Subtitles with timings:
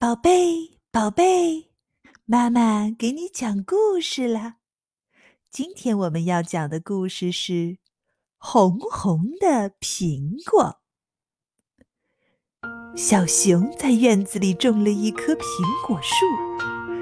[0.00, 1.70] 宝贝，宝贝，
[2.24, 4.54] 妈妈给你讲故事了。
[5.50, 7.52] 今天我们要讲的故事是
[8.38, 10.76] 《红红的苹果》。
[12.96, 16.14] 小熊在院子里种了一棵苹果树，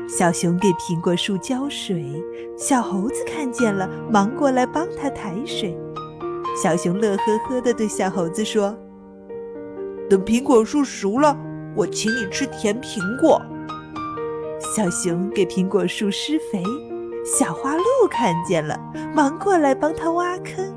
[0.08, 2.02] 小熊给苹果树浇水，
[2.56, 5.76] 小猴子看见了，忙过来帮他抬水。
[6.62, 8.70] 小熊乐呵呵地对小猴子说
[10.08, 11.38] ：“等苹果树熟了。”
[11.76, 13.40] 我请你吃甜苹果。
[14.74, 16.62] 小熊给苹果树施肥，
[17.24, 18.74] 小花鹿看见了，
[19.14, 20.74] 忙过来帮它挖坑。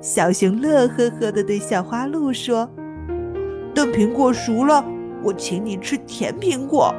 [0.00, 2.68] 小熊乐呵呵地对小花鹿说
[3.72, 4.84] ：“等苹果熟了，
[5.22, 6.92] 我请你吃甜苹果。”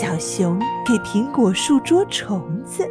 [0.00, 2.88] 小熊给苹果树捉虫子，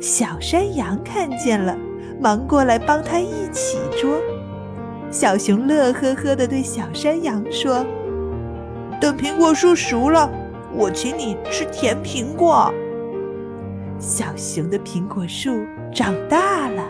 [0.00, 1.76] 小山羊看见了，
[2.20, 4.16] 忙过来帮它一起捉。
[5.10, 7.84] 小熊乐呵呵地对小山羊说。
[9.00, 10.30] 等苹果树熟了，
[10.74, 12.70] 我请你吃甜苹果。
[13.98, 15.58] 小熊的苹果树
[15.92, 16.84] 长大了，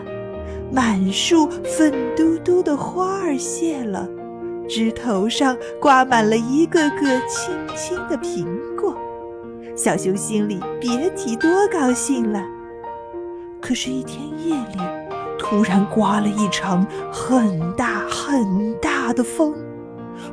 [0.71, 4.07] 满树粉嘟嘟的花儿谢了，
[4.67, 8.93] 枝头上挂满了一个个青青的苹果。
[9.73, 12.43] 小熊心里别提多高兴了。
[13.61, 14.79] 可是，一天夜里，
[15.39, 19.53] 突然刮了一场很大很大的风。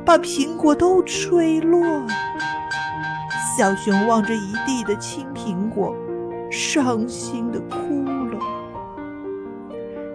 [0.05, 2.07] 把苹果都吹落了。
[3.57, 5.93] 小熊望着一地的青苹果，
[6.49, 8.39] 伤心的哭了。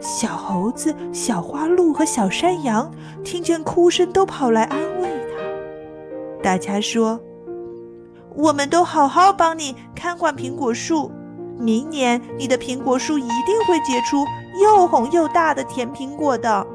[0.01, 2.91] 小猴子、小花鹿和小山羊
[3.23, 6.43] 听见哭声，都跑来安慰他。
[6.43, 7.21] 大家说
[8.35, 11.11] ：“我们都好好帮你看管苹果树，
[11.59, 14.25] 明年你的苹果树一定会结出
[14.63, 16.67] 又红又大的甜苹果的。”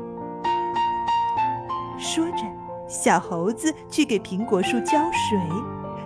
[1.98, 2.59] 说着。
[2.90, 5.40] 小猴子去给苹果树浇水，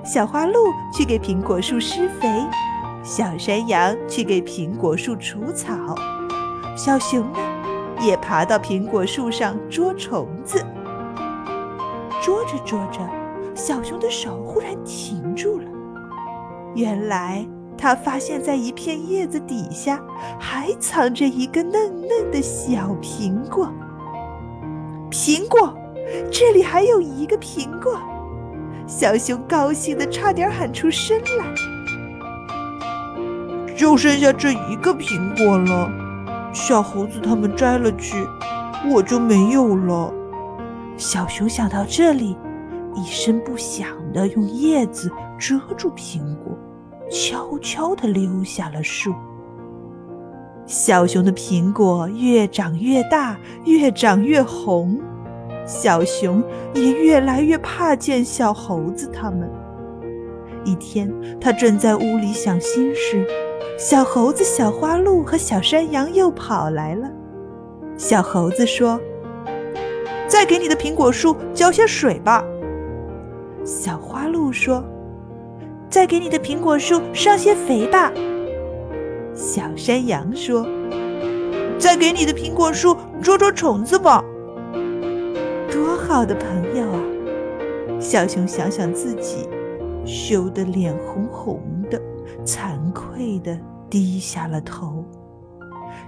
[0.04, 0.54] 小花鹿
[0.92, 2.46] 去给苹果树施肥，
[3.02, 5.74] 小山羊去给苹果树除草，
[6.76, 7.40] 小熊呢，
[8.02, 10.62] 也爬到苹果树上捉虫子。
[12.22, 13.00] 捉着捉着，
[13.56, 15.66] 小熊的手忽然停住了。
[16.76, 17.48] 原来，
[17.78, 20.02] 他发现在一片叶子底下
[20.38, 23.72] 还藏着一个嫩嫩的小苹果。
[25.10, 25.74] 苹果。
[26.32, 28.00] 这里还有一个苹果，
[28.88, 31.46] 小熊高兴的差点喊出声来。
[33.76, 35.92] 就剩下这一个苹果了，
[36.54, 38.16] 小猴子他们摘了去，
[38.92, 40.14] 我就没有了。
[40.96, 42.38] 小熊想到这里，
[42.96, 46.58] 一声不响的用叶子遮住苹果，
[47.10, 49.14] 悄悄地溜下了树。
[50.66, 55.02] 小熊的苹果越长越大，越长越红。
[55.66, 56.44] 小熊
[56.74, 59.50] 也越来越怕见小猴子他们。
[60.66, 63.26] 一天，他正在屋里想心事，
[63.78, 67.10] 小猴子、小花鹿和小山羊又跑来了。
[67.98, 69.00] 小猴子说
[70.28, 72.44] ：“再给你的苹果树浇些水吧。”
[73.66, 74.84] 小花鹿说
[75.90, 78.12] ：“再给你的苹果树上些肥吧。”
[79.36, 80.66] 小山羊说
[81.78, 84.24] ：“再给你的苹果树捉捉虫子吧。”
[86.14, 87.02] 好的朋友啊！
[88.00, 89.50] 小熊想想自己，
[90.06, 91.60] 羞得脸红红
[91.90, 92.00] 的，
[92.46, 93.58] 惭愧的
[93.90, 95.04] 低下了头。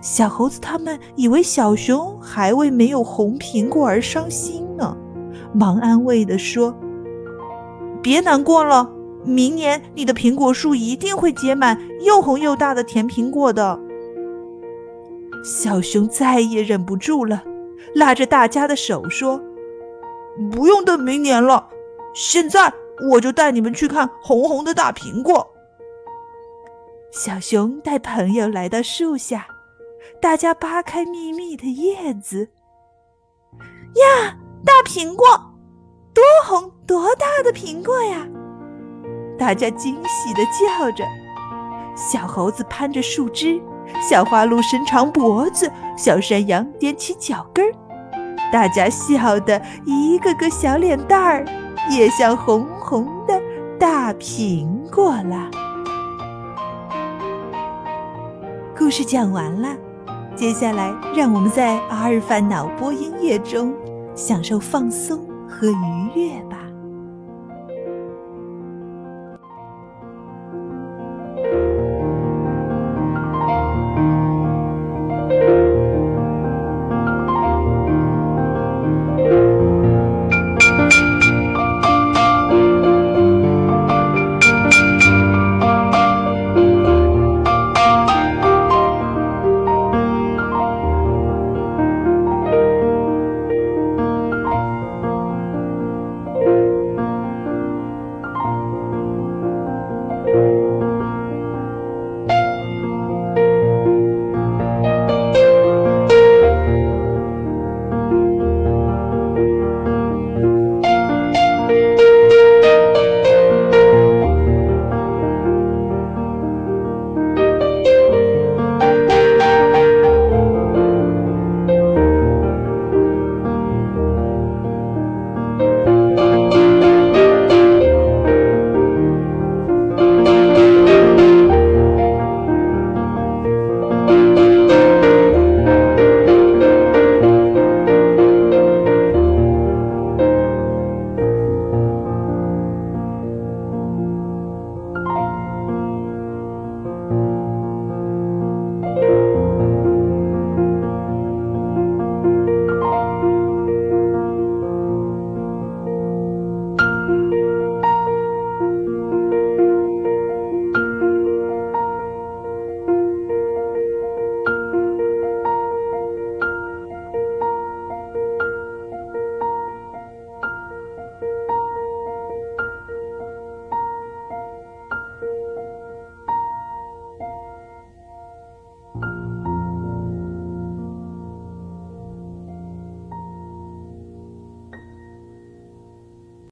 [0.01, 4.95] 小猴子他们以为小熊还为没有红苹果而伤心呢，
[5.55, 6.75] 忙安慰的说
[7.99, 8.87] ：“别难过了，
[9.23, 13.79] 明年你的苹果树一定会结满又红又大的甜苹果的。”
[15.43, 17.43] 小熊再也忍不住了，
[17.95, 19.41] 拉着大家的手说。
[20.51, 21.69] 不用等明年了，
[22.13, 22.73] 现在
[23.12, 25.47] 我就带你们去看红红的大苹果。
[27.12, 29.47] 小熊带朋友来到树下，
[30.22, 32.50] 大家扒开密密的叶子。
[33.96, 35.25] 呀，大苹果，
[36.13, 38.28] 多红多大的苹果呀！
[39.40, 41.05] 大家惊喜地叫着。
[41.96, 43.61] 小猴子攀着树枝，
[44.02, 47.73] 小花鹿伸长脖子，小山羊踮起脚跟儿。
[48.51, 51.45] 大家笑得一个个小脸蛋儿
[51.91, 53.39] 也像红红的
[53.79, 55.49] 大苹果了。
[58.77, 59.69] 故事讲完了，
[60.35, 63.73] 接下来让我们在阿尔法脑波音乐中
[64.15, 66.57] 享受放松和愉悦吧。